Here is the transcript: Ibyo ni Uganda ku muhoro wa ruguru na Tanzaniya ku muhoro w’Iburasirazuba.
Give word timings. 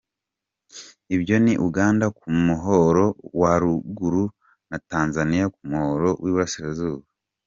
Ibyo 1.15 1.35
ni 1.43 1.53
Uganda 1.67 2.05
ku 2.17 2.27
muhoro 2.47 3.05
wa 3.41 3.53
ruguru 3.61 4.23
na 4.69 4.77
Tanzaniya 4.89 5.45
ku 5.55 5.61
muhoro 5.71 6.09
w’Iburasirazuba. 6.23 7.05